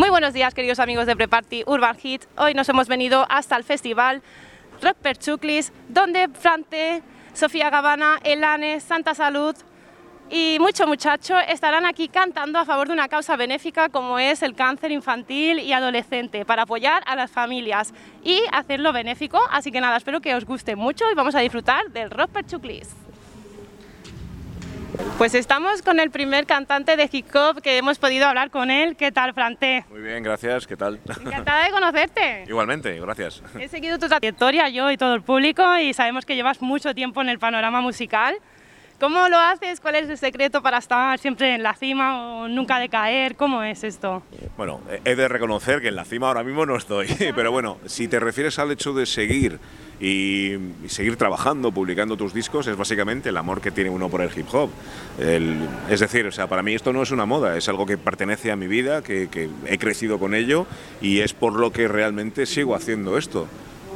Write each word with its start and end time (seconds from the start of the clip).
Muy 0.00 0.08
buenos 0.08 0.32
días, 0.32 0.54
queridos 0.54 0.78
amigos 0.78 1.04
de 1.04 1.14
Preparty 1.14 1.62
Urban 1.66 1.94
Hit. 1.94 2.24
Hoy 2.38 2.54
nos 2.54 2.66
hemos 2.70 2.88
venido 2.88 3.26
hasta 3.28 3.54
el 3.54 3.64
festival 3.64 4.22
Rock 4.80 4.96
per 4.96 5.18
Chuclis, 5.18 5.74
donde 5.90 6.26
Frante, 6.28 7.02
Sofía 7.34 7.68
Gavana, 7.68 8.18
Elane, 8.24 8.80
Santa 8.80 9.14
Salud 9.14 9.54
y 10.30 10.56
mucho 10.58 10.86
muchacho 10.86 11.38
estarán 11.38 11.84
aquí 11.84 12.08
cantando 12.08 12.58
a 12.58 12.64
favor 12.64 12.86
de 12.86 12.94
una 12.94 13.08
causa 13.08 13.36
benéfica 13.36 13.90
como 13.90 14.18
es 14.18 14.42
el 14.42 14.54
cáncer 14.54 14.90
infantil 14.90 15.58
y 15.58 15.74
adolescente, 15.74 16.46
para 16.46 16.62
apoyar 16.62 17.02
a 17.04 17.14
las 17.14 17.30
familias 17.30 17.92
y 18.24 18.40
hacerlo 18.52 18.94
benéfico. 18.94 19.38
Así 19.50 19.70
que 19.70 19.82
nada, 19.82 19.98
espero 19.98 20.22
que 20.22 20.34
os 20.34 20.46
guste 20.46 20.76
mucho 20.76 21.10
y 21.12 21.14
vamos 21.14 21.34
a 21.34 21.40
disfrutar 21.40 21.90
del 21.90 22.10
Rock 22.10 22.30
per 22.30 22.46
Chuclis. 22.46 22.88
Pues 25.18 25.34
estamos 25.34 25.82
con 25.82 26.00
el 26.00 26.10
primer 26.10 26.46
cantante 26.46 26.96
de 26.96 27.08
hip 27.12 27.26
hop 27.34 27.60
que 27.60 27.76
hemos 27.76 27.98
podido 27.98 28.26
hablar 28.26 28.50
con 28.50 28.70
él. 28.70 28.96
¿Qué 28.96 29.12
tal, 29.12 29.34
Frante? 29.34 29.84
Muy 29.90 30.00
bien, 30.00 30.22
gracias. 30.22 30.66
¿Qué 30.66 30.76
tal? 30.76 30.98
Encantada 31.06 31.64
de 31.64 31.70
conocerte. 31.70 32.44
Igualmente, 32.48 32.98
gracias. 32.98 33.42
He 33.58 33.68
seguido 33.68 33.98
tu 33.98 34.08
trayectoria, 34.08 34.68
yo 34.68 34.90
y 34.90 34.96
todo 34.96 35.14
el 35.14 35.22
público, 35.22 35.76
y 35.78 35.92
sabemos 35.92 36.24
que 36.24 36.36
llevas 36.36 36.62
mucho 36.62 36.94
tiempo 36.94 37.20
en 37.20 37.28
el 37.28 37.38
panorama 37.38 37.80
musical. 37.80 38.36
¿Cómo 39.00 39.28
lo 39.28 39.38
haces? 39.38 39.80
¿Cuál 39.80 39.94
es 39.94 40.10
el 40.10 40.18
secreto 40.18 40.60
para 40.60 40.76
estar 40.76 41.18
siempre 41.18 41.54
en 41.54 41.62
la 41.62 41.72
cima 41.72 42.42
o 42.42 42.48
nunca 42.48 42.78
decaer? 42.78 43.34
¿Cómo 43.34 43.62
es 43.62 43.82
esto? 43.82 44.22
Bueno, 44.58 44.82
he 45.06 45.14
de 45.14 45.26
reconocer 45.26 45.80
que 45.80 45.88
en 45.88 45.96
la 45.96 46.04
cima 46.04 46.28
ahora 46.28 46.44
mismo 46.44 46.66
no 46.66 46.76
estoy, 46.76 47.08
pero 47.34 47.50
bueno, 47.50 47.78
si 47.86 48.08
te 48.08 48.20
refieres 48.20 48.58
al 48.58 48.70
hecho 48.70 48.92
de 48.92 49.06
seguir 49.06 49.58
y, 50.00 50.56
seguir 50.88 51.16
trabajando, 51.16 51.72
publicando 51.72 52.16
tus 52.16 52.34
discos, 52.34 52.66
es 52.66 52.76
básicamente 52.76 53.28
el 53.28 53.36
amor 53.36 53.60
que 53.60 53.70
tiene 53.70 53.90
uno 53.90 54.08
por 54.08 54.22
el 54.22 54.30
hip 54.36 54.46
hop. 54.52 54.70
es 55.18 56.00
decir, 56.00 56.26
o 56.26 56.32
sea, 56.32 56.48
para 56.48 56.62
mí 56.62 56.74
esto 56.74 56.92
no 56.92 57.02
es 57.02 57.10
una 57.10 57.26
moda, 57.26 57.56
es 57.56 57.68
algo 57.68 57.86
que 57.86 57.98
pertenece 57.98 58.50
a 58.50 58.56
mi 58.56 58.66
vida, 58.66 59.02
que 59.02 59.28
he 59.66 59.78
crecido 59.78 60.18
con 60.18 60.34
ello 60.34 60.66
y 61.00 61.20
es 61.20 61.32
por 61.32 61.58
lo 61.58 61.72
que 61.72 61.88
realmente 61.88 62.46
sigo 62.46 62.74
haciendo 62.74 63.18
esto. 63.18 63.46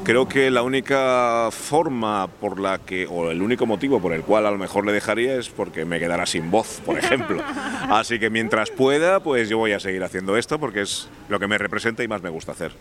Creo 0.04 0.28
que 0.28 0.50
la 0.50 0.62
única 0.62 1.48
forma 1.50 2.26
por 2.26 2.60
la 2.60 2.78
que, 2.78 3.06
o 3.06 3.30
el 3.30 3.40
único 3.40 3.64
motivo 3.64 4.02
por 4.02 4.12
el 4.12 4.20
cual 4.20 4.44
a 4.44 4.50
lo 4.50 4.58
mejor 4.58 4.84
le 4.84 4.92
dejaría 4.92 5.36
es 5.36 5.48
porque 5.48 5.86
me 5.86 5.98
quedara 5.98 6.26
sin 6.26 6.50
voz, 6.50 6.82
por 6.84 6.98
ejemplo. 6.98 7.42
Así 7.88 8.18
que 8.18 8.28
mientras 8.28 8.70
pueda, 8.70 9.20
pues 9.20 9.48
yo 9.48 9.56
voy 9.56 9.72
a 9.72 9.80
seguir 9.80 10.04
haciendo 10.04 10.36
esto 10.36 10.58
porque 10.58 10.82
es 10.82 11.08
lo 11.30 11.40
que 11.40 11.46
me 11.46 11.56
representa 11.56 12.04
y 12.04 12.08
más 12.08 12.22
me 12.22 12.28
gusta 12.28 12.52
hacer. 12.52 12.72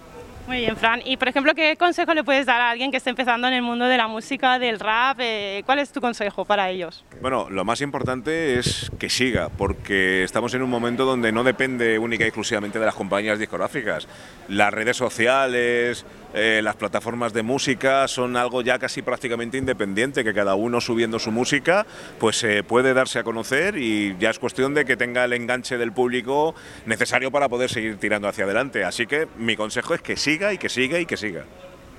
Muy 0.46 0.58
bien, 0.58 0.76
Fran. 0.76 1.02
Y 1.06 1.16
por 1.16 1.30
ejemplo, 1.30 1.56
¿qué 1.56 1.78
consejo 1.78 2.14
le 2.14 2.24
puedes 2.24 2.46
dar 2.46 2.60
a 2.60 2.70
alguien 2.70 2.92
que 2.92 2.98
esté 2.98 3.10
empezando 3.10 3.48
en 3.48 3.54
el 3.54 3.62
mundo 3.62 3.86
de 3.86 3.96
la 3.96 4.08
música, 4.08 4.60
del 4.60 4.78
rap? 4.78 5.18
Eh, 5.22 5.64
¿Cuál 5.66 5.80
es 5.80 5.92
tu 5.92 6.02
consejo 6.02 6.44
para 6.44 6.70
ellos? 6.70 7.06
Bueno, 7.22 7.50
lo 7.50 7.64
más 7.64 7.80
importante 7.80 8.60
es 8.60 8.92
que 9.00 9.10
siga, 9.10 9.48
porque 9.50 10.24
estamos 10.24 10.54
en 10.54 10.62
un 10.62 10.70
momento 10.70 11.06
donde 11.06 11.32
no 11.32 11.46
depende 11.46 11.98
única 11.98 12.26
y 12.26 12.28
exclusivamente 12.28 12.78
de 12.78 12.86
las 12.86 12.96
compañías 12.96 13.40
discográficas. 13.40 14.06
Las 14.50 14.74
redes 14.74 14.98
sociales, 14.98 16.06
eh, 16.34 16.60
las 16.62 16.76
plataformas 16.76 17.32
de 17.32 17.44
música 17.44 18.08
son 18.10 18.36
algo 18.36 18.62
ya 18.62 18.80
casi 18.80 19.02
prácticamente 19.02 19.58
independiente, 19.58 20.26
que 20.26 20.34
cada 20.34 20.56
uno 20.56 20.82
subiendo 20.82 21.20
su 21.20 21.32
música 21.32 21.86
pues 22.20 22.44
eh, 22.44 22.64
puede 22.64 22.94
darse 22.94 23.20
a 23.20 23.24
conocer 23.24 23.78
y 23.78 24.18
ya 24.20 24.32
es 24.32 24.40
cuestión 24.40 24.74
de 24.74 24.84
que 24.84 24.98
tenga 24.98 25.24
el 25.24 25.34
enganche 25.34 25.78
del 25.78 25.94
público 25.94 26.54
necesario 26.86 27.32
para 27.32 27.48
poder 27.48 27.70
seguir 27.70 27.98
tirando 27.98 28.28
hacia 28.28 28.44
adelante. 28.44 28.84
Así 28.84 29.08
que 29.08 29.28
mi 29.38 29.56
consejo 29.56 29.94
es 29.94 30.02
que 30.02 30.18
siga 30.18 30.33
y 30.42 30.58
que 30.58 30.70
siga 30.70 31.00
y 31.00 31.06
que 31.06 31.18
siga. 31.18 31.44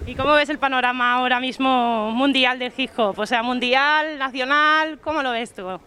¿Y 0.06 0.14
cómo 0.14 0.34
ves 0.34 0.48
el 0.48 0.58
panorama 0.58 1.14
ahora 1.14 1.40
mismo 1.40 2.10
mundial 2.10 2.58
del 2.58 2.72
hip 2.76 2.90
hop? 2.96 3.18
O 3.18 3.26
sea, 3.26 3.42
mundial, 3.42 4.18
nacional, 4.18 4.98
¿cómo 5.02 5.22
lo 5.22 5.30
ves 5.30 5.54
tú? 5.54 5.80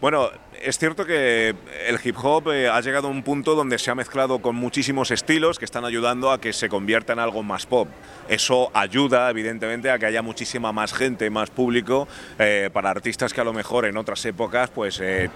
Bueno, 0.00 0.30
es 0.62 0.78
cierto 0.78 1.04
que 1.04 1.54
el 1.86 1.98
hip 2.02 2.16
hop 2.22 2.52
eh, 2.52 2.68
ha 2.68 2.80
llegado 2.80 3.08
a 3.08 3.10
un 3.10 3.24
punto 3.24 3.56
donde 3.56 3.78
se 3.78 3.90
ha 3.90 3.96
mezclado 3.96 4.38
con 4.38 4.54
muchísimos 4.54 5.10
estilos 5.10 5.58
que 5.58 5.64
están 5.64 5.84
ayudando 5.84 6.30
a 6.30 6.40
que 6.40 6.52
se 6.52 6.68
convierta 6.68 7.12
en 7.12 7.18
algo 7.18 7.42
más 7.42 7.66
pop. 7.66 7.88
Eso 8.28 8.70
ayuda, 8.74 9.28
evidentemente, 9.28 9.90
a 9.90 9.98
que 9.98 10.06
haya 10.06 10.22
muchísima 10.22 10.72
más 10.72 10.92
gente, 10.92 11.28
más 11.30 11.50
público, 11.50 12.06
eh, 12.38 12.70
para 12.72 12.90
artistas 12.90 13.34
que 13.34 13.40
a 13.40 13.44
lo 13.44 13.52
mejor 13.52 13.86
en 13.86 13.96
otras 13.96 14.24
épocas 14.24 14.70
pues, 14.70 15.00
eh, 15.00 15.30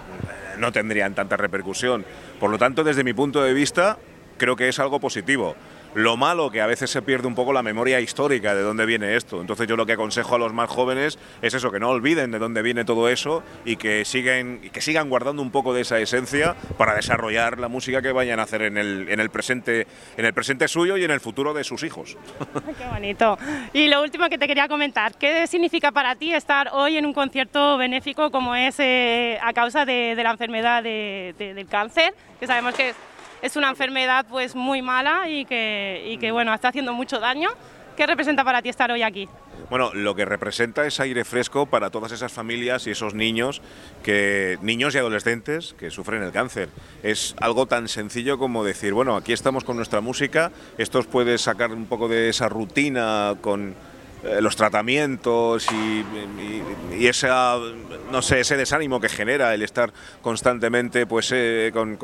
no 0.59 0.71
tendrían 0.71 1.15
tanta 1.15 1.37
repercusión. 1.37 2.05
Por 2.39 2.51
lo 2.51 2.57
tanto, 2.57 2.85
desde 2.85 3.03
mi 3.03 3.15
punto 3.15 3.43
de 3.43 3.53
vista, 3.53 3.99
creo 4.39 4.55
que 4.55 4.69
es 4.69 4.79
algo 4.79 5.01
positivo. 5.01 5.57
Lo 5.95 6.17
malo 6.17 6.51
que 6.51 6.63
a 6.63 6.67
veces 6.67 6.91
se 6.91 7.03
pierde 7.03 7.29
un 7.29 7.35
poco 7.35 7.53
la 7.53 7.63
memoria 7.63 8.01
histórica 8.01 8.55
de 8.55 8.63
dónde 8.63 8.87
viene 8.87 9.15
esto. 9.15 9.43
Entonces 9.43 9.69
yo 9.69 9.77
lo 9.77 9.85
que 9.85 9.93
aconsejo 9.93 10.37
a 10.37 10.39
los 10.39 10.53
más 10.55 10.71
jóvenes 10.71 11.19
es 11.43 11.53
eso, 11.53 11.71
que 11.71 11.79
no 11.79 11.91
olviden 11.91 12.31
de 12.31 12.39
dónde 12.39 12.63
viene 12.63 12.87
todo 12.87 13.11
eso 13.11 13.43
y 13.67 13.77
que 13.77 14.07
siguen, 14.07 14.71
que 14.73 14.81
sigan 14.81 15.11
guardando 15.11 15.43
un 15.43 15.51
poco 15.51 15.75
de 15.75 15.83
esa 15.83 15.99
esencia 15.99 16.57
para 16.79 16.95
desarrollar 16.95 17.59
la 17.59 17.69
música 17.69 18.01
que 18.01 18.11
vayan 18.11 18.41
a 18.41 18.45
hacer 18.45 18.63
en 18.63 18.79
el, 18.79 19.07
en 19.11 19.21
el, 19.21 19.29
presente, 19.29 19.87
en 20.17 20.25
el 20.25 20.33
presente 20.33 20.67
suyo 20.67 20.97
y 20.97 21.05
en 21.05 21.11
el 21.11 21.21
futuro 21.21 21.53
de 21.53 21.63
sus 21.63 21.83
hijos. 21.83 22.17
Qué 22.79 22.87
bonito. 22.87 23.39
Y 23.75 23.89
lo 23.89 24.03
último 24.03 24.31
que 24.31 24.39
te 24.39 24.47
quería 24.47 24.69
comentar, 24.69 25.15
¿qué 25.19 25.47
significa 25.47 25.93
para 25.93 26.17
ti 26.17 26.33
estar 26.33 26.71
hoy 26.73 26.97
en 26.97 27.05
un 27.05 27.13
concierto 27.13 27.77
benéfico 27.77 28.31
como 28.31 28.55
es 28.55 28.81
eh, 28.81 29.39
a 29.43 29.53
causa 29.53 29.85
de, 29.85 30.15
la 30.23 30.31
enfermedad 30.31 30.83
del 30.83 31.67
cáncer? 31.69 32.15
Que 32.41 32.47
sabemos 32.47 32.75
que 32.75 32.95
una 33.57 33.69
enfermedad 33.69 34.25
pues 34.29 34.55
muy 34.55 34.83
mala 34.83 35.29
y 35.29 35.45
que, 35.45 36.05
y 36.07 36.19
que 36.19 36.31
bueno, 36.31 36.55
está 36.55 36.69
haciendo 36.69 36.93
mucho 36.93 37.19
daño. 37.19 37.51
¿Qué 37.97 38.07
representa 38.07 38.43
para 38.45 38.63
ti 38.63 38.71
estar 38.71 38.91
hoy 38.91 39.03
aquí? 39.03 39.29
Bueno, 39.69 39.93
lo 39.95 40.15
que 40.15 40.25
representa 40.25 40.87
es 40.87 40.99
aire 41.01 41.25
fresco 41.25 41.67
para 41.67 41.91
todas 41.91 42.13
esas 42.13 42.33
familias 42.33 42.87
y 42.87 42.91
esos 42.91 43.15
niños, 43.15 43.61
que, 44.03 44.59
niños 44.63 44.95
y 44.95 44.99
adolescentes 44.99 45.75
que 45.79 45.91
sufren 45.91 46.23
el 46.23 46.33
cáncer. 46.33 46.69
Es 47.03 47.35
algo 47.39 47.67
tan 47.67 47.89
sencillo 47.89 48.39
como 48.39 48.65
decir, 48.65 48.95
bueno, 48.95 49.17
aquí 49.17 49.33
estamos 49.33 49.65
con 49.65 49.77
nuestra 49.77 50.01
música, 50.01 50.53
esto 50.79 50.99
os 51.01 51.07
puede 51.07 51.37
sacar 51.39 51.71
un 51.73 51.87
poco 51.87 52.09
de 52.09 52.31
esa 52.31 52.49
rutina 52.49 53.35
con 53.41 53.75
eh, 54.25 54.41
los 54.41 54.57
tratamientos 54.57 55.67
y, 55.71 56.05
y, 56.99 57.07
esa, 57.07 57.57
no 58.11 58.23
sé, 58.23 58.41
ese 58.41 58.57
desánimo 58.57 59.01
que 59.01 59.09
genera 59.09 59.53
el 59.53 59.63
estar 59.63 59.93
constantemente 60.23 61.07
pues, 61.07 61.31
eh, 61.33 61.71
con 61.73 61.99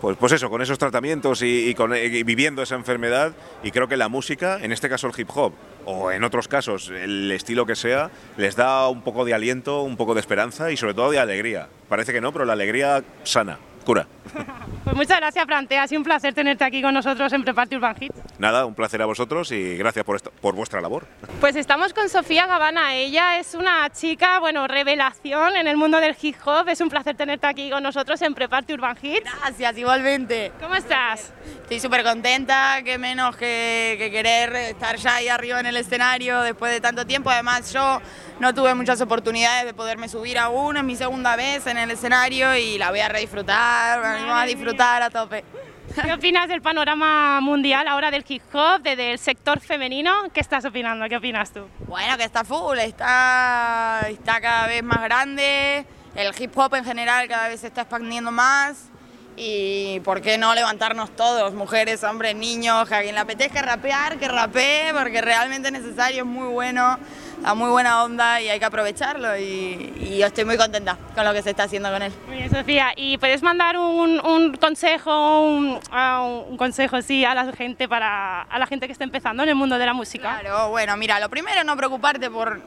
pues, 0.00 0.16
pues 0.16 0.32
eso, 0.32 0.48
con 0.50 0.62
esos 0.62 0.78
tratamientos 0.78 1.42
y, 1.42 1.74
con, 1.74 1.90
viviendo 1.90 2.62
esa 2.62 2.74
enfermedad. 2.74 3.32
Y 3.62 3.70
creo 3.70 3.88
que 3.88 3.96
la 3.96 4.08
música, 4.08 4.58
en 4.60 4.72
este 4.72 4.88
caso 4.88 5.06
el 5.06 5.12
hip 5.16 5.28
hop, 5.34 5.52
o 5.84 6.10
en 6.10 6.24
otros 6.24 6.48
casos 6.48 6.90
el 6.90 7.30
estilo 7.32 7.66
que 7.66 7.76
sea, 7.76 8.10
les 8.36 8.56
da 8.56 8.88
un 8.88 9.02
poco 9.02 9.24
de 9.24 9.34
aliento, 9.34 9.82
un 9.82 9.96
poco 9.96 10.14
de 10.14 10.20
esperanza 10.20 10.70
y 10.70 10.76
sobre 10.76 10.94
todo 10.94 11.10
de 11.10 11.18
alegría. 11.18 11.68
Parece 11.88 12.12
que 12.12 12.20
no, 12.20 12.32
pero 12.32 12.44
la 12.44 12.54
alegría 12.54 13.02
sana, 13.24 13.58
cura. 13.84 14.06
Pues 14.82 14.96
muchas 14.96 15.20
gracias, 15.20 15.44
Frante. 15.44 15.78
Ha 15.78 15.86
sido 15.86 16.00
un 16.00 16.04
placer 16.04 16.34
tenerte 16.34 16.64
aquí 16.64 16.82
con 16.82 16.92
nosotros 16.92 17.32
en 17.32 17.44
Preparte 17.44 17.76
Urban 17.76 17.94
Hit. 17.94 18.12
Nada, 18.40 18.64
un 18.64 18.74
placer 18.74 19.02
a 19.02 19.04
vosotros 19.04 19.52
y 19.52 19.76
gracias 19.76 20.02
por, 20.02 20.16
esto, 20.16 20.32
por 20.40 20.54
vuestra 20.54 20.80
labor. 20.80 21.06
Pues 21.40 21.56
estamos 21.56 21.92
con 21.92 22.08
Sofía 22.08 22.46
Gavana. 22.46 22.94
Ella 22.94 23.38
es 23.38 23.52
una 23.52 23.90
chica, 23.90 24.40
bueno, 24.40 24.66
revelación 24.66 25.56
en 25.56 25.66
el 25.66 25.76
mundo 25.76 26.00
del 26.00 26.16
hip 26.18 26.36
hop. 26.46 26.66
Es 26.70 26.80
un 26.80 26.88
placer 26.88 27.14
tenerte 27.14 27.46
aquí 27.46 27.68
con 27.68 27.82
nosotros 27.82 28.22
en 28.22 28.32
Preparte 28.32 28.72
Urban 28.72 28.96
Hit. 28.96 29.24
Gracias, 29.24 29.76
igualmente. 29.76 30.52
¿Cómo 30.58 30.74
estás? 30.74 31.34
Estoy 31.64 31.80
súper 31.80 32.02
contenta, 32.02 32.82
que 32.82 32.96
menos 32.96 33.36
que, 33.36 33.96
que 33.98 34.10
querer 34.10 34.56
estar 34.56 34.96
ya 34.96 35.16
ahí 35.16 35.28
arriba 35.28 35.60
en 35.60 35.66
el 35.66 35.76
escenario 35.76 36.40
después 36.40 36.72
de 36.72 36.80
tanto 36.80 37.06
tiempo. 37.06 37.28
Además, 37.28 37.70
yo 37.74 38.00
no 38.38 38.54
tuve 38.54 38.74
muchas 38.74 39.02
oportunidades 39.02 39.66
de 39.66 39.74
poderme 39.74 40.08
subir 40.08 40.38
aún, 40.38 40.78
es 40.78 40.84
mi 40.84 40.96
segunda 40.96 41.36
vez 41.36 41.66
en 41.66 41.76
el 41.76 41.90
escenario 41.90 42.56
y 42.56 42.78
la 42.78 42.88
voy 42.88 43.00
a 43.00 43.08
redisfrutar, 43.10 44.00
vamos 44.00 44.34
a 44.34 44.46
disfrutar 44.46 45.02
a 45.02 45.10
tope. 45.10 45.44
¿Qué 46.02 46.12
opinas 46.12 46.48
del 46.48 46.62
panorama 46.62 47.40
mundial 47.40 47.88
ahora 47.88 48.10
del 48.10 48.24
hip 48.28 48.42
hop, 48.52 48.82
del 48.82 49.18
sector 49.18 49.58
femenino? 49.58 50.12
¿Qué 50.32 50.40
estás 50.40 50.64
opinando? 50.64 51.08
¿Qué 51.08 51.16
opinas 51.16 51.52
tú? 51.52 51.66
Bueno, 51.88 52.16
que 52.16 52.24
está 52.24 52.44
full, 52.44 52.78
está, 52.78 54.06
está 54.08 54.40
cada 54.40 54.68
vez 54.68 54.84
más 54.84 55.02
grande, 55.02 55.84
el 56.14 56.32
hip 56.38 56.56
hop 56.56 56.76
en 56.76 56.84
general 56.84 57.26
cada 57.26 57.48
vez 57.48 57.60
se 57.60 57.66
está 57.66 57.82
expandiendo 57.82 58.30
más 58.30 58.88
y 59.36 59.98
por 60.00 60.20
qué 60.20 60.38
no 60.38 60.54
levantarnos 60.54 61.16
todos, 61.16 61.54
mujeres, 61.54 62.04
hombres, 62.04 62.36
niños, 62.36 62.92
a 62.92 63.00
quien 63.00 63.14
le 63.14 63.20
apetezca 63.20 63.62
rapear, 63.62 64.18
que 64.18 64.28
rapee, 64.28 64.92
porque 64.92 65.20
realmente 65.20 65.68
es 65.68 65.72
necesario, 65.72 66.22
es 66.22 66.28
muy 66.28 66.48
bueno 66.48 66.98
a 67.44 67.54
muy 67.54 67.70
buena 67.70 68.04
onda 68.04 68.40
y 68.40 68.48
hay 68.48 68.58
que 68.58 68.64
aprovecharlo 68.64 69.36
y, 69.36 70.18
yo 70.18 70.26
estoy 70.26 70.44
muy 70.44 70.56
contenta 70.56 70.98
con 71.14 71.24
lo 71.24 71.32
que 71.32 71.40
se 71.40 71.50
está 71.50 71.62
haciendo 71.62 71.90
con 71.90 72.02
él. 72.02 72.12
Muy 72.26 72.36
bien, 72.36 72.50
Sofía, 72.50 72.92
¿y 72.96 73.16
puedes 73.16 73.42
mandar 73.42 73.78
un, 73.78 74.56
consejo, 74.60 75.40
un, 75.42 76.56
consejo 76.58 77.00
sí, 77.00 77.24
a 77.24 77.34
la 77.34 77.52
gente 77.52 77.88
para 77.88 78.42
a 78.42 78.58
la 78.58 78.66
gente 78.66 78.86
que 78.86 78.92
está 78.92 79.04
empezando 79.04 79.42
en 79.42 79.48
el 79.48 79.54
mundo 79.54 79.78
de 79.78 79.86
la 79.86 79.94
música? 79.94 80.40
Claro, 80.40 80.68
bueno, 80.70 80.96
mira, 80.96 81.18
lo 81.20 81.30
primero 81.30 81.64
no 81.64 81.76
preocuparte 81.76 82.30
por 82.30 82.60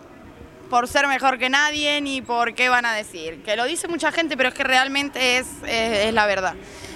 por 0.69 0.87
ser 0.87 1.07
mejor 1.07 1.37
que 1.37 1.49
nadie 1.49 2.01
ni 2.01 2.23
por 2.23 2.55
qué 2.55 2.69
van 2.69 2.85
a 2.85 2.93
decir, 2.93 3.43
que 3.43 3.55
lo 3.55 3.65
dice 3.65 3.87
mucha 3.87 4.11
gente, 4.11 4.35
pero 4.35 4.49
es 4.49 4.55
que 4.55 4.63
realmente 4.63 5.37
es, 5.37 5.47
es, 5.67 6.07
es 6.07 6.13
la 6.13 6.25
verdad. 6.25 6.55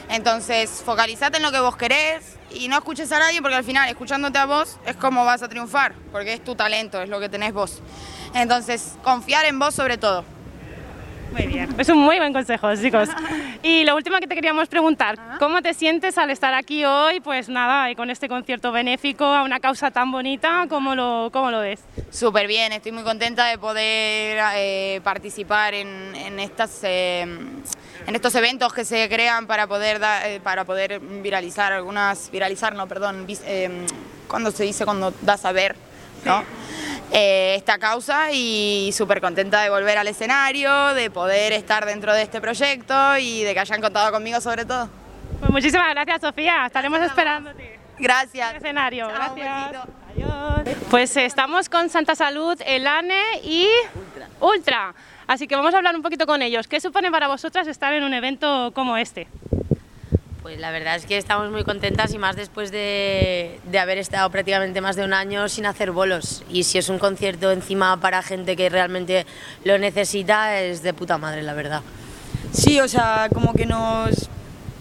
Entonces, 0.10 0.82
focalizate 0.84 1.38
en 1.38 1.44
lo 1.44 1.52
que 1.52 1.60
vos 1.60 1.76
querés, 1.76 2.37
y 2.52 2.68
no 2.68 2.78
escuches 2.78 3.12
a 3.12 3.20
nadie 3.20 3.42
porque 3.42 3.56
al 3.56 3.64
final 3.64 3.90
escuchándote 3.90 4.38
a 4.38 4.46
vos 4.46 4.78
es 4.86 4.96
como 4.96 5.26
vas 5.26 5.44
a 5.44 5.50
triunfar, 5.50 5.94
porque 6.12 6.34
es 6.34 6.44
tu 6.44 6.56
talento, 6.56 7.02
es 7.02 7.10
lo 7.10 7.20
que 7.20 7.30
tenés 7.30 7.54
vos. 7.54 7.82
Entonces, 8.34 8.96
confiar 9.04 9.46
en 9.46 9.60
vos 9.60 9.74
sobre 9.76 9.98
todo. 9.98 10.24
Muy 11.32 11.46
bien, 11.46 11.76
es 11.78 11.90
un 11.90 11.98
muy 11.98 12.18
buen 12.18 12.34
consejo, 12.34 12.74
chicos. 12.76 13.10
Y 13.64 13.84
lo 13.84 13.96
último 13.96 14.18
que 14.20 14.28
te 14.28 14.36
queríamos 14.36 14.70
preguntar, 14.70 15.18
¿cómo 15.40 15.62
te 15.64 15.74
sientes 15.74 16.18
al 16.20 16.30
estar 16.30 16.54
aquí 16.54 16.86
hoy? 16.86 17.20
Pues 17.20 17.50
nada, 17.50 17.90
y 17.90 17.96
con 17.96 18.10
este 18.12 18.30
concierto 18.30 18.72
benéfico 18.72 19.26
a 19.26 19.42
una 19.42 19.60
causa 19.60 19.90
tan 19.90 20.12
bonita, 20.12 20.68
¿cómo 20.70 20.94
lo, 20.96 21.32
cómo 21.34 21.50
lo 21.50 21.60
ves? 21.60 21.84
Súper 22.12 22.48
bien, 22.48 22.72
estoy 22.72 22.92
muy 22.92 23.04
contenta 23.04 23.46
de 23.48 23.58
poder 23.58 24.40
eh, 24.56 25.02
participar 25.04 25.74
en, 25.74 26.16
en 26.16 26.40
estas... 26.40 26.80
eh, 26.84 27.26
en 28.07 28.15
estos 28.15 28.33
eventos 28.36 28.74
que 28.74 28.83
se 28.86 29.07
crean 29.09 29.45
para 29.48 29.68
poder 29.68 30.00
da- 30.00 30.27
eh, 30.27 30.39
para 30.39 30.63
poder 30.65 31.00
viralizar 31.00 31.74
algunas 31.74 32.31
viralizar 32.31 32.74
no 32.74 32.88
perdón 32.88 33.27
vis- 33.27 33.44
eh, 33.45 33.86
cuando 34.27 34.50
se 34.51 34.63
dice 34.63 34.86
cuando 34.86 35.13
das 35.21 35.45
a 35.45 35.51
ver 35.51 35.75
no 36.25 36.44
Eh, 37.12 37.56
esta 37.56 37.77
causa 37.77 38.31
y 38.33 38.92
súper 38.92 39.21
contenta 39.21 39.62
de 39.62 39.69
volver 39.69 39.98
al 39.98 40.07
escenario 40.09 40.94
de 40.94 41.09
poder 41.09 41.54
estar 41.54 41.86
dentro 41.86 42.13
de 42.13 42.21
este 42.21 42.42
proyecto 42.42 43.18
y 43.18 43.44
de 43.44 43.54
que 43.54 43.59
hayan 43.62 43.80
contado 43.81 44.12
conmigo 44.12 44.42
sobre 44.42 44.65
todo 44.65 44.89
Pues 45.39 45.51
muchísimas 45.51 45.89
gracias, 45.94 46.19
Sofía. 46.21 46.65
Estaremos 46.65 47.00
esperándote. 47.01 47.80
gracias 48.00 48.51
el 48.51 48.57
escenario. 48.57 49.07
Chao, 49.09 49.36
Gracias. 49.36 49.83
Adiós. 50.12 50.77
Pues 50.89 51.15
eh, 51.15 51.25
estamos 51.25 51.69
con 51.69 51.89
Santa 51.89 52.13
Salud, 52.15 52.59
Elane 52.65 53.21
y 53.44 53.68
Ultra. 54.42 54.94
Así 55.28 55.48
que 55.48 55.56
vamos 55.56 55.74
a 55.74 55.78
hablar 55.78 55.96
un 55.96 56.02
poquito 56.02 56.26
con 56.26 56.42
ellos. 56.42 56.68
¿Qué 56.68 56.80
supone 56.80 57.12
para 57.12 57.28
vosotras 57.28 57.68
estar 57.68 57.94
en 57.94 58.04
un 58.04 58.14
evento 58.14 58.72
como 58.74 58.96
este? 58.98 59.28
Pues 60.42 60.60
la 60.60 60.72
verdad 60.72 60.96
es 60.96 61.06
que 61.06 61.18
estamos 61.18 61.52
muy 61.52 61.66
contentas 61.66 62.14
y 62.14 62.18
más 62.18 62.38
después 62.38 62.72
de, 62.72 63.60
de 63.70 63.80
haber 63.80 63.98
estado 63.98 64.30
prácticamente 64.30 64.80
más 64.80 64.96
de 64.96 65.04
un 65.04 65.14
año 65.14 65.50
sin 65.50 65.66
hacer 65.66 65.92
bolos. 65.92 66.44
Y 66.50 66.64
si 66.64 66.78
es 66.78 66.88
un 66.88 67.00
concierto 67.00 67.52
encima 67.52 68.00
para 68.00 68.24
gente 68.24 68.56
que 68.56 68.70
realmente 68.70 69.26
lo 69.66 69.78
necesita, 69.78 70.58
es 70.62 70.84
de 70.84 70.94
puta 70.94 71.18
madre, 71.18 71.42
la 71.44 71.54
verdad. 71.54 71.82
Sí, 72.54 72.80
o 72.80 72.88
sea, 72.88 73.28
como 73.34 73.52
que 73.54 73.66
nos, 73.66 74.30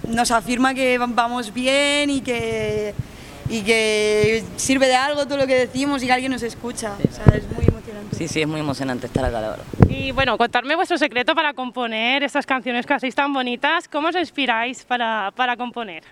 nos 0.06 0.30
afirma 0.30 0.72
que 0.72 0.98
va- 0.98 1.08
vamos 1.08 1.52
bien 1.52 2.10
y 2.10 2.20
que, 2.20 2.94
y 3.48 3.62
que 3.62 4.44
sirve 4.56 4.86
de 4.86 4.96
algo 4.96 5.26
todo 5.26 5.38
lo 5.38 5.46
que 5.46 5.54
decimos 5.54 6.02
y 6.02 6.06
que 6.06 6.12
alguien 6.12 6.32
nos 6.32 6.42
escucha. 6.42 6.94
O 7.08 7.12
sea, 7.12 7.24
es 7.34 7.44
muy 7.52 7.64
emocionante. 7.66 8.16
Sí, 8.16 8.28
sí, 8.28 8.42
es 8.42 8.48
muy 8.48 8.60
emocionante 8.60 9.06
estar 9.06 9.24
acá, 9.24 9.40
la 9.40 9.50
verdad. 9.50 9.64
Y 9.88 10.10
bueno, 10.12 10.36
contarme 10.36 10.74
vuestro 10.74 10.98
secreto 10.98 11.34
para 11.34 11.52
componer 11.54 12.22
estas 12.22 12.46
canciones 12.46 12.86
que 12.86 12.94
hacéis 12.94 13.14
tan 13.14 13.32
bonitas. 13.32 13.88
¿Cómo 13.88 14.08
os 14.08 14.16
inspiráis 14.16 14.84
para, 14.84 15.32
para 15.34 15.56
componer? 15.56 16.02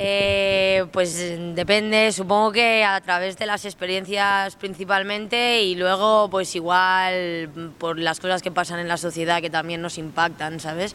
Eh, 0.00 0.84
pues 0.92 1.18
depende, 1.56 2.12
supongo 2.12 2.52
que 2.52 2.84
a 2.84 3.00
través 3.00 3.36
de 3.36 3.46
las 3.46 3.64
experiencias 3.64 4.54
principalmente 4.54 5.62
y 5.62 5.74
luego 5.74 6.28
pues 6.30 6.54
igual 6.54 7.50
por 7.78 7.98
las 7.98 8.20
cosas 8.20 8.40
que 8.40 8.52
pasan 8.52 8.78
en 8.78 8.86
la 8.86 8.96
sociedad 8.96 9.40
que 9.40 9.50
también 9.50 9.82
nos 9.82 9.98
impactan, 9.98 10.60
¿sabes? 10.60 10.94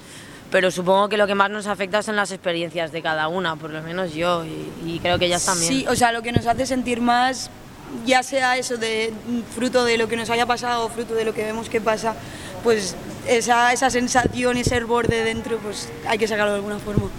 Pero 0.53 0.69
supongo 0.69 1.09
que 1.09 1.17
lo 1.17 1.25
que 1.25 1.33
más 1.33 1.49
nos 1.49 1.65
afecta 1.65 2.03
son 2.03 2.15
las 2.15 2.31
experiencias 2.31 2.91
de 2.91 3.01
cada 3.01 3.27
una, 3.27 3.55
por 3.55 3.71
lo 3.71 3.81
menos 3.81 4.13
yo 4.13 4.45
y, 4.45 4.71
y 4.85 4.99
creo 4.99 5.17
que 5.17 5.25
ellas 5.25 5.43
también. 5.43 5.67
Sí, 5.67 5.85
o 5.89 5.95
sea, 5.95 6.11
lo 6.11 6.21
que 6.21 6.31
nos 6.31 6.45
hace 6.45 6.67
sentir 6.67 7.01
más, 7.01 7.49
ya 8.05 8.21
sea 8.21 8.55
eso 8.55 8.77
de 8.77 9.11
mm, 9.27 9.39
fruto 9.55 9.83
de 9.83 9.97
lo 9.97 10.07
que 10.07 10.15
nos 10.15 10.29
haya 10.29 10.45
pasado 10.45 10.85
o 10.85 10.89
fruto 10.89 11.15
de 11.15 11.25
lo 11.25 11.33
que 11.33 11.43
vemos 11.43 11.69
que 11.69 11.81
pasa, 11.81 12.13
pues 12.63 12.95
esa, 13.27 13.73
esa 13.73 13.89
sensación, 13.89 14.55
ese 14.57 14.75
hervor 14.75 15.07
de 15.07 15.23
dentro, 15.23 15.57
pues 15.57 15.89
hay 16.07 16.19
que 16.19 16.27
sacarlo 16.27 16.51
de 16.51 16.57
alguna 16.57 16.77
forma. 16.77 17.09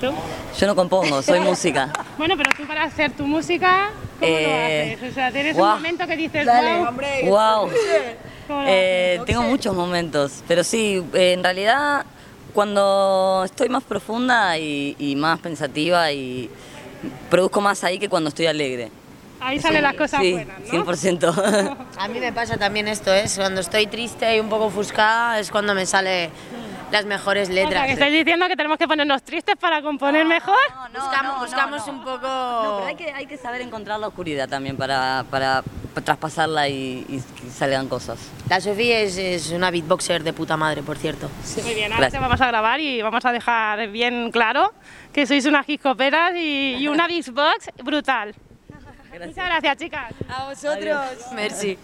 ¿Tú? 0.00 0.10
Yo 0.58 0.66
no 0.66 0.74
compongo, 0.74 1.20
soy 1.20 1.40
música. 1.40 1.92
Bueno, 2.16 2.34
pero 2.38 2.50
tú 2.56 2.66
para 2.66 2.84
hacer 2.84 3.10
tu 3.12 3.26
música, 3.26 3.90
¿cómo 4.18 4.32
Eh, 4.32 4.86
lo 4.88 4.94
haces? 4.96 5.10
O 5.10 5.14
sea, 5.14 5.30
tienes 5.32 5.54
guau. 5.54 5.68
un 5.76 5.82
momento 5.82 6.06
que 6.06 6.16
dices, 6.16 6.46
Dale, 6.46 6.78
wow, 6.78 6.88
hombre. 6.88 7.22
¡Wow! 7.28 7.70
¿cómo 8.48 8.62
lo 8.62 8.66
Eh, 8.68 9.20
tengo 9.26 9.42
muchos 9.42 9.74
momentos, 9.76 10.42
pero 10.48 10.64
sí, 10.64 11.02
eh, 11.12 11.32
en 11.34 11.42
realidad 11.44 12.06
cuando 12.50 13.42
estoy 13.44 13.68
más 13.68 13.84
profunda 13.84 14.58
y, 14.58 14.96
y 14.98 15.16
más 15.16 15.38
pensativa 15.40 16.12
y 16.12 16.50
produzco 17.30 17.60
más 17.60 17.84
ahí 17.84 17.98
que 17.98 18.08
cuando 18.08 18.28
estoy 18.28 18.46
alegre. 18.46 18.90
Ahí 19.40 19.58
salen 19.58 19.82
las 19.82 19.94
cosas 19.94 20.20
sí, 20.20 20.32
buenas, 20.32 20.60
¿no? 20.70 20.84
100%. 20.84 21.76
A 21.96 22.08
mí 22.08 22.20
me 22.20 22.32
pasa 22.32 22.58
también 22.58 22.88
esto, 22.88 23.12
¿eh? 23.12 23.24
Cuando 23.34 23.62
estoy 23.62 23.86
triste 23.86 24.36
y 24.36 24.40
un 24.40 24.50
poco 24.50 24.66
ofuscada 24.66 25.38
es 25.40 25.50
cuando 25.50 25.74
me 25.74 25.86
salen 25.86 26.30
las 26.90 27.04
mejores 27.06 27.48
O 27.48 27.52
sea, 27.52 27.64
letras. 27.64 27.86
que 27.86 27.92
estáis 27.92 28.12
diciendo 28.12 28.46
que 28.48 28.56
tenemos 28.56 28.78
que 28.78 28.86
ponernos 28.88 29.22
tristes 29.22 29.56
para 29.56 29.80
componer 29.82 30.24
mejor. 30.26 30.56
buscamos 30.94 31.40
buscamos 31.40 31.86
un 31.88 32.02
poco... 32.04 32.26
No, 32.26 32.74
pero 32.76 32.86
hay 32.86 32.96
que, 32.96 33.10
hay 33.12 33.26
que 33.26 33.36
saber 33.36 33.60
encontrar 33.62 33.98
la 34.00 34.08
oscuridad 34.08 34.48
también 34.48 34.76
para, 34.76 35.24
para 35.30 35.62
traspasarla 36.04 36.68
y, 36.68 37.04
y 37.08 37.20
que 37.40 37.50
salgan 37.50 37.88
cosas. 37.88 38.18
La 38.48 38.60
Sofía 38.60 39.00
es, 39.00 39.16
es 39.18 39.50
una 39.50 39.70
beatboxer 39.70 40.22
de 40.22 40.32
puta 40.32 40.56
madre, 40.56 40.82
por 40.82 40.96
cierto. 40.98 41.28
Muy 41.62 41.74
bien, 41.74 41.92
ahora 41.92 42.02
Gracias. 42.08 42.12
te 42.12 42.18
vamos 42.18 42.40
a 42.40 42.46
grabar 42.46 42.80
y 42.80 43.02
vamos 43.02 43.24
a 43.24 43.32
dejar 43.32 43.88
bien 43.88 44.30
claro 44.30 44.72
que 45.12 45.26
sois 45.26 45.44
unas 45.46 45.68
hip-hoperas 45.68 46.34
y, 46.36 46.76
y 46.78 46.88
una 46.88 47.06
beatbox 47.08 47.70
brutal. 47.84 48.34
Muchas 49.12 49.34
gracias, 49.46 49.76
chicas. 49.76 50.14
A 50.28 50.44
vosotros. 50.46 51.00
Merci. 51.34 51.76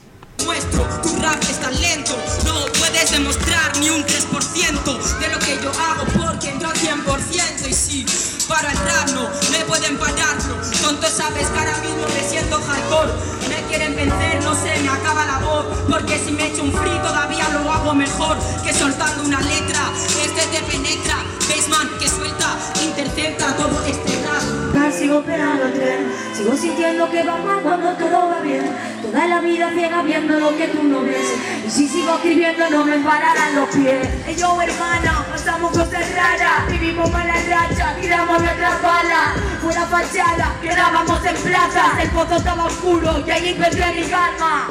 Muestro, 0.44 0.82
tu 1.02 1.16
rap 1.20 1.42
es 1.42 1.60
talento, 1.60 2.16
no 2.44 2.66
puedes 2.78 3.10
demostrar 3.10 3.76
ni 3.78 3.90
un 3.90 4.04
3% 4.04 5.18
de 5.18 5.28
lo 5.28 5.38
que 5.38 5.58
yo 5.62 5.70
hago 5.70 6.04
porque 6.18 6.54
yo 6.60 6.68
100% 6.68 7.68
y 7.68 7.72
sí, 7.72 8.06
para 8.48 8.70
el 8.70 8.78
rap 8.78 9.08
no 9.10 9.28
me 9.50 9.64
pueden 9.64 9.96
pararlo, 9.98 10.56
tonto 10.82 11.08
sabes 11.08 11.48
que 11.48 11.58
ahora 11.58 11.76
mismo 11.78 12.06
me 12.14 12.28
siento 12.28 12.60
hardcore, 12.60 13.12
me 13.48 13.62
quieren 13.68 13.96
vencer, 13.96 14.42
no 14.44 14.54
se 14.54 14.78
me 14.82 14.88
acaba 14.88 15.24
la 15.26 15.38
voz, 15.38 15.66
porque 15.88 16.18
si 16.18 16.32
me 16.32 16.46
echo 16.46 16.62
un 16.62 16.72
free 16.72 16.98
todavía 16.98 17.48
lo 17.50 17.72
hago 17.72 17.94
mejor 17.94 18.36
que 18.64 18.72
soltando 18.72 19.24
una 19.24 19.40
letra, 19.40 19.90
este 20.22 20.46
te 20.46 20.62
penetra, 20.64 21.16
bassman 21.48 21.88
que 21.98 22.08
suelta, 22.08 22.56
intercepta 22.84 23.56
todo 23.56 23.84
este 23.86 24.22
rap. 24.26 24.65
Sigo 24.76 25.20
esperando 25.20 25.64
el 25.66 25.72
tren, 25.72 26.12
sigo 26.32 26.56
sintiendo 26.56 27.10
que 27.10 27.22
va 27.22 27.36
mal 27.38 27.60
cuando 27.60 27.92
todo 27.94 28.28
va 28.28 28.40
bien. 28.40 28.64
Toda 29.02 29.26
la 29.26 29.40
vida 29.40 29.70
ciega 29.74 30.02
viendo 30.02 30.38
lo 30.38 30.56
que 30.56 30.68
tú 30.68 30.82
no 30.84 31.02
ves. 31.02 31.34
Y 31.66 31.70
si 31.70 31.88
sigo 31.88 32.14
escribiendo 32.14 32.70
no 32.70 32.84
me 32.84 32.98
pararán 32.98 33.56
los 33.56 33.68
pies. 33.70 34.08
Ey, 34.26 34.36
yo 34.36 34.60
hermana, 34.60 35.26
pasamos 35.30 35.72
cosas 35.72 36.14
raras, 36.14 36.70
vivimos 36.70 37.10
mala 37.10 37.34
racha, 37.34 37.96
tiramos 38.00 38.40
nuestras 38.40 38.82
balas. 38.82 39.28
Fue 39.62 39.74
la 39.74 39.86
fachada, 39.86 40.56
quedábamos 40.62 41.24
en 41.24 41.36
plaza, 41.36 42.02
el 42.02 42.10
pozo 42.10 42.36
estaba 42.36 42.64
oscuro 42.64 43.24
y 43.26 43.30
ahí 43.30 43.48
encontré 43.48 43.92
mi 43.92 44.02
calma. 44.02 44.68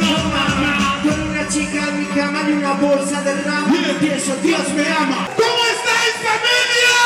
No 0.00 0.10
no 0.10 0.24
mames. 0.30 1.14
Con 1.14 1.18
una 1.30 1.48
chica 1.48 1.88
en 1.88 1.98
mi 2.00 2.06
cama 2.06 2.40
y 2.48 2.52
una 2.52 2.72
bolsa 2.74 3.22
de 3.22 3.42
rama. 3.42 3.74
Y 3.74 4.04
pienso, 4.04 4.36
Dios 4.42 4.68
me 4.74 4.88
ama. 4.88 5.28
¿Cómo 5.36 5.62
estáis, 5.76 6.14
familia? 6.28 7.00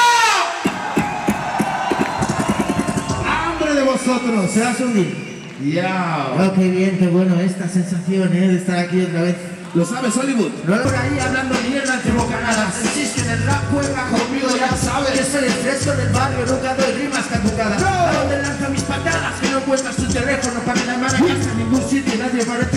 Hambre 3.28 3.75
de 3.75 3.82
vosotros, 3.82 4.50
se 4.50 4.60
va 4.60 4.70
a 4.70 4.75
subir. 4.75 5.26
Ya. 5.64 6.28
Oh, 6.38 6.52
qué 6.54 6.68
bien, 6.68 6.98
qué 6.98 7.08
bueno 7.08 7.40
esta 7.40 7.68
sensación, 7.68 8.34
¿eh? 8.34 8.48
De 8.48 8.56
estar 8.56 8.78
aquí 8.78 9.00
otra 9.02 9.22
vez. 9.22 9.36
¿Lo 9.75 9.84
sabes, 9.84 10.16
Hollywood? 10.16 10.52
No 10.66 10.82
por 10.82 10.94
ahí 10.96 11.18
hablando 11.18 11.54
mierda 11.68 11.94
entre 11.94 12.12
bocanadas. 12.12 12.80
El 12.82 12.94
chiste 12.94 13.20
en 13.20 13.30
el 13.30 13.42
rap 13.44 13.62
juega 13.70 14.08
conmigo, 14.08 14.48
ya 14.56 14.75
sabes. 14.75 15.10
Que 15.10 15.25
soy 15.25 15.44
el 15.44 15.52
fresco 15.52 15.92
del 15.92 16.08
barrio, 16.08 16.46
nunca 16.46 16.75
doy 16.75 16.92
rimas 16.92 17.26
caducadas. 17.26 17.82
¿A 17.82 18.12
dónde 18.12 18.40
lanzo 18.40 18.70
mis 18.70 18.82
patadas? 18.82 19.34
Que 19.38 19.50
no 19.50 19.58
encuentras 19.58 19.96
tu 19.96 20.06
teléfono 20.06 20.60
para 20.60 20.80
que 20.80 20.86
la 20.86 20.96
mano 20.96 21.25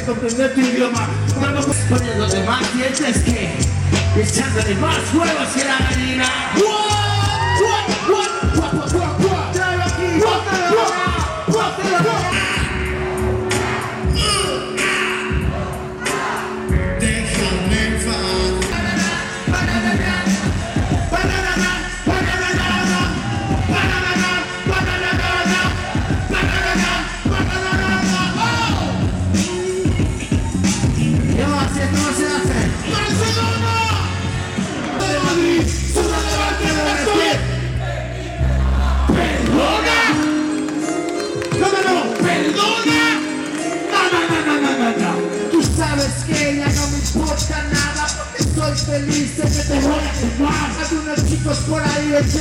comprender 0.10 0.54
tu 0.56 0.62
idioma. 0.62 1.08
Con 1.40 2.18
los 2.18 2.32
demás 2.32 2.68
clientes 2.70 3.18
que 3.20 3.54
echándole 4.20 4.76
más 4.76 5.14
huevos 5.14 5.50
que 5.54 5.64
la 5.64 5.78
gallina. 5.78 6.79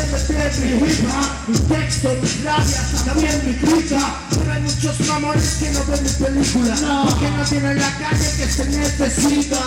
Echándose 0.09 0.65
mi 0.65 0.89
hip 0.89 1.05
hop, 1.05 1.49
mi 1.49 1.59
texto, 1.59 2.09
mis 2.21 2.45
rabias, 2.45 3.05
también 3.05 3.41
mi 3.45 3.53
grita. 3.55 4.01
Pero 4.31 4.53
hay 4.53 4.63
muchos 4.63 5.01
mamones 5.07 5.57
que 5.61 5.71
no 5.71 5.85
ven 5.85 6.03
mi 6.03 6.11
película 6.11 6.75
porque 7.05 7.31
no 7.31 7.45
tienen 7.45 7.79
la 7.79 7.91
calle 7.99 8.31
que 8.37 8.47
se 8.47 8.65
necesita 8.65 9.61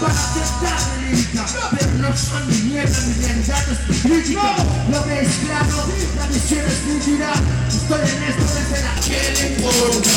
para 0.00 0.12
aceptar 0.12 0.80
lírica. 1.00 1.44
Pero 1.78 1.92
no 1.98 2.16
son 2.16 2.48
mi 2.48 2.58
mierda, 2.70 2.98
mi 3.00 3.14
realidad 3.24 3.64
es 3.72 3.88
mi 3.88 4.10
crítica. 4.10 4.56
Lo 4.90 5.04
ves 5.04 5.28
claro, 5.44 5.86
la 6.18 6.26
misión 6.26 6.64
es 6.66 6.82
nítida. 6.86 7.32
Estoy 7.68 8.00
en 8.00 8.22
esto 8.22 8.44
desde 8.54 8.78
la 8.84 8.94
que 9.00 9.18
le 9.34 9.54
importa. 9.54 10.10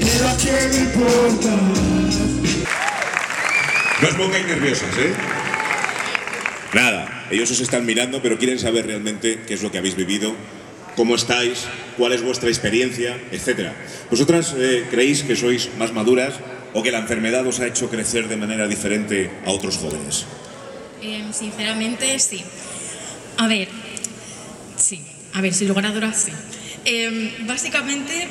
Pero 0.00 0.28
a 0.28 0.36
quién 0.36 0.70
le 0.72 0.78
importa. 0.78 1.50
No 4.02 4.08
os 4.08 4.14
pongáis 4.14 4.46
nerviosas, 4.46 4.98
¿eh? 4.98 5.14
Nada, 6.74 7.15
ellos 7.30 7.50
os 7.50 7.60
están 7.60 7.86
mirando, 7.86 8.22
pero 8.22 8.38
quieren 8.38 8.58
saber 8.58 8.86
realmente 8.86 9.40
qué 9.46 9.54
es 9.54 9.62
lo 9.62 9.70
que 9.70 9.78
habéis 9.78 9.96
vivido, 9.96 10.34
cómo 10.96 11.14
estáis, 11.14 11.64
cuál 11.96 12.12
es 12.12 12.22
vuestra 12.22 12.48
experiencia, 12.48 13.20
etc. 13.30 13.72
¿Vosotras 14.10 14.54
eh, 14.56 14.86
creéis 14.90 15.22
que 15.22 15.36
sois 15.36 15.70
más 15.78 15.92
maduras 15.92 16.34
o 16.72 16.82
que 16.82 16.90
la 16.90 16.98
enfermedad 16.98 17.46
os 17.46 17.60
ha 17.60 17.66
hecho 17.66 17.88
crecer 17.88 18.28
de 18.28 18.36
manera 18.36 18.66
diferente 18.66 19.30
a 19.44 19.50
otros 19.50 19.76
jóvenes? 19.76 20.24
Em, 21.02 21.32
sinceramente, 21.32 22.18
sí. 22.18 22.42
A 23.36 23.46
ver, 23.46 23.68
sí. 24.76 25.00
A 25.34 25.40
ver, 25.40 25.52
sin 25.52 25.68
lugar 25.68 25.86
a 25.86 25.92
dudas, 25.92 26.16
sí. 26.16 26.32
Em, 26.84 27.46
básicamente, 27.46 28.28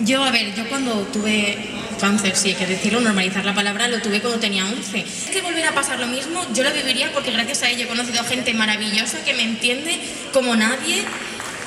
yo, 0.00 0.24
a 0.24 0.30
ver, 0.30 0.54
yo 0.54 0.68
cuando 0.68 1.06
tuve 1.12 1.56
cáncer, 2.04 2.36
sí, 2.36 2.48
hay 2.48 2.54
que 2.54 2.66
decirlo, 2.66 3.00
normalizar 3.00 3.46
la 3.46 3.54
palabra, 3.54 3.88
lo 3.88 3.98
tuve 4.02 4.20
cuando 4.20 4.38
tenía 4.38 4.66
11. 4.66 4.98
Es 4.98 5.30
que 5.32 5.40
volver 5.40 5.64
a 5.64 5.72
pasar 5.72 5.98
lo 5.98 6.06
mismo, 6.06 6.46
yo 6.52 6.62
lo 6.62 6.70
viviría 6.70 7.10
porque 7.12 7.30
gracias 7.30 7.62
a 7.62 7.70
ello 7.70 7.86
he 7.86 7.88
conocido 7.88 8.22
gente 8.24 8.52
maravillosa 8.52 9.24
que 9.24 9.32
me 9.32 9.42
entiende 9.42 9.98
como 10.30 10.54
nadie 10.54 11.02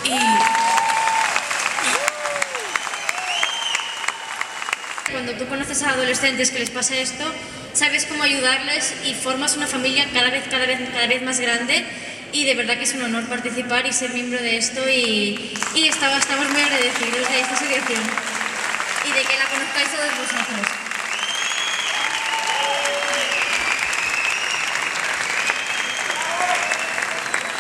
y... 0.06 0.12
Cuando 5.12 5.32
tú 5.34 5.48
conoces 5.48 5.82
a 5.82 5.90
adolescentes 5.90 6.52
que 6.52 6.60
les 6.60 6.70
pasa 6.70 6.96
esto, 6.98 7.24
sabes 7.74 8.06
cómo 8.06 8.22
ayudarles 8.22 8.94
y 9.08 9.16
formas 9.16 9.58
una 9.58 9.66
familia 9.66 10.08
cada 10.14 10.30
vez, 10.30 10.44
cada 10.52 10.68
vez, 10.68 10.80
cada 10.94 11.08
vez 11.08 11.24
más 11.24 11.40
grande. 11.40 11.84
Y 12.32 12.46
de 12.46 12.54
verdad 12.54 12.78
que 12.78 12.84
es 12.84 12.94
un 12.94 13.02
honor 13.02 13.26
participar 13.26 13.88
y 13.88 13.94
ser 13.94 14.14
miembro 14.14 14.40
de 14.40 14.58
esto 14.58 14.88
y, 14.88 15.52
y 15.74 15.88
estamos, 15.88 16.20
estamos 16.20 16.48
muy 16.52 16.62
agradecidos 16.62 17.28
de 17.28 17.40
esta 17.40 17.56
asociación 17.56 18.37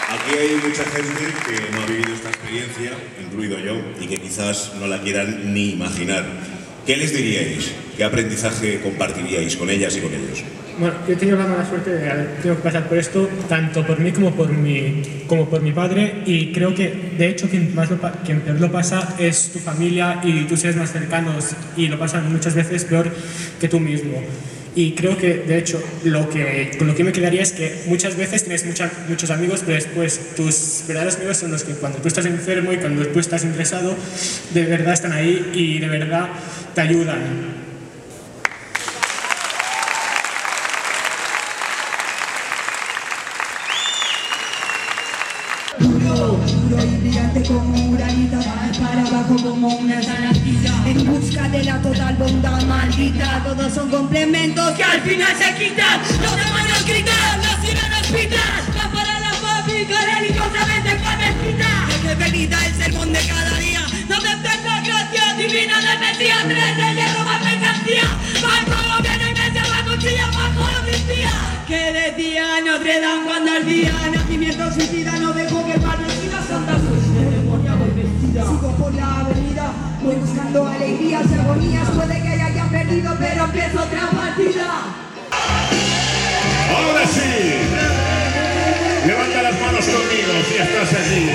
Aquí 0.09 0.37
hay 0.37 0.55
mucha 0.55 0.83
gente 0.85 1.33
que 1.45 1.71
no 1.71 1.81
ha 1.81 1.85
vivido 1.85 2.13
esta 2.13 2.29
experiencia, 2.29 2.91
incluido 3.21 3.59
yo, 3.59 3.75
y 4.01 4.07
que 4.07 4.17
quizás 4.17 4.73
no 4.79 4.87
la 4.87 4.99
quieran 5.01 5.53
ni 5.53 5.73
imaginar. 5.73 6.25
¿Qué 6.87 6.97
les 6.97 7.13
diríais? 7.13 7.71
¿Qué 7.95 8.03
aprendizaje 8.03 8.81
compartiríais 8.81 9.55
con 9.55 9.69
ellas 9.69 9.95
y 9.95 10.01
con 10.01 10.11
ellos? 10.11 10.43
Bueno, 10.79 10.95
yo 11.07 11.13
he 11.13 11.15
tenido 11.15 11.37
la 11.37 11.47
mala 11.47 11.65
suerte 11.67 11.89
de 11.91 12.09
haber 12.09 12.27
tenido 12.35 12.55
que 12.57 12.61
pasar 12.61 12.87
por 12.87 12.97
esto, 12.99 13.27
tanto 13.49 13.85
por 13.85 13.99
mí 13.99 14.11
como 14.11 14.35
por 14.35 14.49
mi, 14.49 15.01
como 15.25 15.49
por 15.49 15.61
mi 15.61 15.71
padre, 15.71 16.21
y 16.25 16.51
creo 16.53 16.75
que, 16.75 17.13
de 17.17 17.29
hecho, 17.29 17.49
quien, 17.49 17.73
más 17.73 17.89
lo, 17.89 17.97
quien 18.23 18.41
peor 18.41 18.61
lo 18.61 18.71
pasa 18.71 19.15
es 19.17 19.49
tu 19.53 19.59
familia 19.59 20.21
y 20.23 20.43
tus 20.43 20.59
seres 20.59 20.75
más 20.75 20.91
cercanos, 20.91 21.55
y 21.75 21.87
lo 21.87 21.97
pasan 21.97 22.31
muchas 22.31 22.53
veces 22.53 22.85
peor 22.85 23.11
que 23.59 23.67
tú 23.67 23.79
mismo. 23.79 24.21
Y 24.75 24.91
creo 24.91 25.17
que, 25.17 25.33
de 25.37 25.57
hecho, 25.57 25.81
lo 26.03 26.29
que, 26.29 26.69
con 26.77 26.85
lo 26.87 26.93
que 26.93 27.03
me 27.03 27.11
quedaría 27.11 27.41
es 27.41 27.53
que 27.53 27.85
muchas 27.87 28.15
veces 28.15 28.43
tienes 28.43 28.63
mucha- 28.63 28.91
muchos 29.09 29.31
amigos, 29.31 29.63
pero 29.65 29.73
después 29.73 30.35
tus 30.35 30.83
verdaderos 30.87 31.15
amigos 31.15 31.37
son 31.37 31.51
los 31.51 31.63
que 31.63 31.73
cuando 31.73 31.97
tú 31.97 32.07
estás 32.07 32.27
enfermo 32.27 32.71
y 32.71 32.77
cuando 32.77 33.03
tú 33.07 33.19
estás 33.19 33.43
ingresado, 33.43 33.95
de 34.53 34.65
verdad 34.65 34.93
están 34.93 35.13
ahí 35.13 35.49
y 35.55 35.79
de 35.79 35.87
verdad 35.87 36.27
te 36.75 36.81
ayudan. 36.81 37.66
Se 55.37 55.53
quitan. 55.55 56.01
Los 56.21 56.35
demonios 56.35 56.85
gritan, 56.85 57.41
las 57.41 57.61
sirenas 57.61 58.07
pitan, 58.07 58.75
la 58.75 58.89
para 58.89 59.19
la 59.19 59.33
fábrica 59.33 59.97
religiosamente 60.15 60.95
padecida. 61.03 62.11
Es 62.11 62.17
venida 62.17 62.65
el 62.65 62.73
sermón 62.75 63.13
de 63.13 63.19
cada 63.27 63.57
día, 63.59 63.81
donde 64.07 64.29
tenga 64.47 64.81
gracia 64.81 65.33
divina 65.37 65.77
de 65.79 65.99
Mesías, 65.99 66.43
tres 66.47 66.77
de 66.77 66.95
hierro 66.95 67.23
más 67.23 67.41
mercancía. 67.43 68.03
Más 68.41 68.65
todo 68.65 69.01
viene 69.01 69.29
y 69.29 69.33
me 69.33 69.51
cierra 69.51 69.69
la 69.69 69.83
cuchilla 69.85 70.27
la 70.31 70.77
amnistía. 70.79 71.31
Que 71.67 71.91
decía 71.91 72.45
Notre 72.65 73.01
Dame 73.01 73.23
cuando 73.25 73.51
al 73.51 73.65
día 73.65 73.93
nacimiento 74.11 74.73
suicida 74.73 75.11
no 75.19 75.33
dejo 75.33 75.65
que 75.65 75.73
el 75.73 75.81
decida 75.81 76.41
Santa 76.47 76.75
Suicida 76.79 77.75
voy 77.75 77.87
Sigo 78.37 78.71
por 78.77 78.93
la 78.93 79.19
avenida, 79.19 79.71
voy 80.01 80.15
buscando 80.15 80.67
alegrías 80.67 81.25
y 81.29 81.33
agonías 81.33 81.89
Puede 81.89 82.21
que 82.21 82.27
haya 82.27 82.49
ya 82.49 82.65
perdido 82.69 83.17
pero 83.19 83.43
empiezo 83.45 83.83
otra 83.83 84.09
partida 84.11 85.06
Ahora 86.77 87.07
sí. 87.07 87.31
Levanta 89.05 89.41
las 89.41 89.59
manos 89.59 89.85
conmigo 89.85 90.33
si 90.47 90.55
estás 90.57 90.93
allí. 90.93 91.29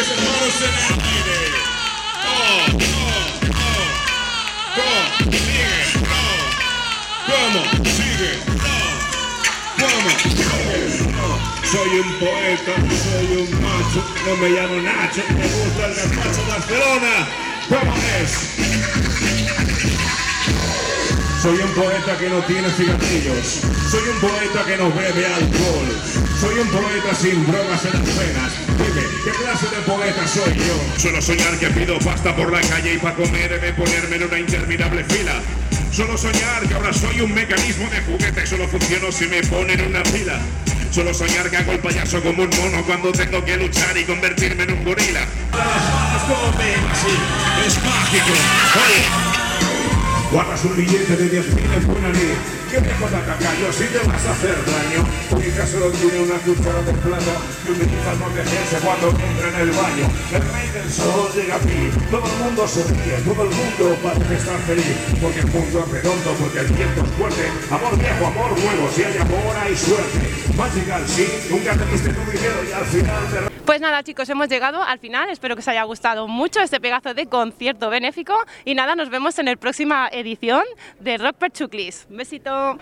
Esas 0.00 0.18
manos 0.24 0.56
en 0.62 0.74
el. 0.78 0.90
Oh, 2.24 2.60
oh, 2.80 3.58
oh. 4.76 5.00
Sigue. 5.32 5.74
No. 7.26 7.62
Sigue. 7.90 8.32
No. 8.46 8.78
¿Cómo? 9.80 10.10
Sigue. 10.22 10.50
Soy 11.70 11.90
un 12.00 12.10
poeta, 12.18 12.74
soy 13.02 13.28
un 13.36 13.50
macho, 13.62 14.00
no 14.26 14.32
me 14.38 14.48
llamo 14.50 14.76
Nacho, 14.82 15.22
me 15.28 15.46
gusta 15.46 15.82
el 15.86 15.94
gazpacho 15.94 16.42
Barcelona. 16.48 17.14
¿Cómo 17.68 17.94
es? 18.20 19.09
Soy 21.40 21.56
un 21.56 21.70
poeta 21.72 22.18
que 22.18 22.28
no 22.28 22.38
tiene 22.42 22.68
cigarrillos, 22.68 23.62
soy 23.90 24.02
un 24.12 24.20
poeta 24.20 24.62
que 24.66 24.76
no 24.76 24.92
bebe 24.92 25.24
alcohol, 25.24 25.88
Soy 26.38 26.58
un 26.58 26.68
poeta 26.68 27.14
sin 27.14 27.46
drogas 27.46 27.82
en 27.86 27.92
las 27.94 28.18
venas. 28.18 28.52
Dime, 28.76 29.06
¿qué 29.24 29.30
clase 29.30 29.74
de 29.74 29.80
poeta 29.86 30.28
soy 30.28 30.52
yo? 30.58 30.76
Solo 30.98 31.22
soñar 31.22 31.58
que 31.58 31.68
pido 31.68 31.98
pasta 32.00 32.36
por 32.36 32.52
la 32.52 32.60
calle 32.60 32.92
y 32.92 32.98
para 32.98 33.16
comer 33.16 33.52
he 33.52 33.58
de 33.58 33.72
ponerme 33.72 34.16
en 34.16 34.24
una 34.24 34.38
interminable 34.38 35.02
fila. 35.04 35.32
Solo 35.90 36.18
soñar 36.18 36.68
que 36.68 36.74
ahora 36.74 36.92
soy 36.92 37.22
un 37.22 37.32
mecanismo 37.32 37.88
de 37.88 38.02
juguete, 38.02 38.46
solo 38.46 38.68
funciono 38.68 39.10
si 39.10 39.26
me 39.26 39.42
ponen 39.44 39.80
una 39.80 40.02
pila. 40.02 40.38
Solo 40.90 41.14
soñar 41.14 41.48
que 41.48 41.56
hago 41.56 41.72
el 41.72 41.78
payaso 41.78 42.20
como 42.20 42.42
un 42.42 42.50
mono 42.50 42.84
cuando 42.84 43.12
tengo 43.12 43.42
que 43.46 43.56
luchar 43.56 43.96
y 43.96 44.04
convertirme 44.04 44.64
en 44.64 44.72
un 44.72 44.84
gorila. 44.84 45.24
Las 45.52 45.58
manos 45.58 46.22
comen 46.22 46.84
así, 46.92 47.66
es 47.66 47.82
mágico. 47.82 48.32
Oye. 48.76 49.29
Guardas 50.30 50.64
un 50.64 50.76
billete 50.76 51.16
de 51.16 51.28
10 51.28 51.54
mil 51.56 51.74
en 51.74 51.86
buena 51.88 52.08
ley. 52.10 52.38
¿Qué 52.70 52.80
te 52.80 52.94
joda 52.94 53.18
cacayo 53.26 53.72
si 53.72 53.82
te 53.90 53.98
vas 54.06 54.24
a 54.26 54.30
hacer 54.30 54.54
daño? 54.62 55.02
Mi 55.34 55.50
solo 55.66 55.90
tiene 55.90 56.22
una 56.22 56.38
cuchara 56.38 56.82
de 56.86 56.92
plata 57.02 57.34
y 57.66 57.70
utiliza 57.72 58.14
no 58.14 58.30
quejarse 58.30 58.78
cuando 58.78 59.10
entra 59.10 59.48
en 59.50 59.58
el 59.58 59.70
baño. 59.74 60.06
El 60.30 60.42
rey 60.54 60.70
del 60.70 60.88
sol 60.92 61.34
llega 61.34 61.56
aquí, 61.56 61.90
todo 62.12 62.22
el 62.30 62.36
mundo 62.46 62.68
se 62.68 62.84
ríe, 62.84 63.18
todo 63.26 63.42
el 63.42 63.50
mundo 63.50 63.98
parece 64.04 64.34
estar 64.38 64.58
feliz. 64.70 64.94
Porque 65.20 65.40
el 65.40 65.50
mundo 65.50 65.82
es 65.82 65.90
redondo, 65.98 66.30
porque 66.38 66.60
el 66.60 66.68
viento 66.78 67.02
es 67.02 67.10
fuerte. 67.18 67.50
Amor 67.74 67.98
viejo, 67.98 68.26
amor 68.26 68.50
nuevo, 68.54 68.86
si 68.94 69.02
hay 69.02 69.18
amor 69.18 69.56
hay 69.58 69.76
suerte. 69.76 70.30
Magical, 70.54 71.02
sí, 71.08 71.26
nunca 71.50 71.74
te 71.74 71.84
diste 71.90 72.10
tu 72.14 72.30
dinero 72.30 72.62
y 72.62 72.70
al 72.70 72.86
final 72.86 73.26
te... 73.34 73.49
Pues 73.70 73.80
nada 73.80 74.02
chicos, 74.02 74.28
hemos 74.28 74.48
llegado 74.48 74.82
al 74.82 74.98
final, 74.98 75.30
espero 75.30 75.54
que 75.54 75.60
os 75.60 75.68
haya 75.68 75.84
gustado 75.84 76.26
mucho 76.26 76.58
este 76.60 76.80
pedazo 76.80 77.14
de 77.14 77.26
concierto 77.26 77.88
benéfico 77.88 78.34
y 78.64 78.74
nada, 78.74 78.96
nos 78.96 79.10
vemos 79.10 79.38
en 79.38 79.46
la 79.46 79.54
próxima 79.54 80.08
edición 80.10 80.64
de 80.98 81.18
Rock 81.18 81.36
per 81.36 81.52
Chuclis. 81.52 82.04
Besito. 82.10 82.80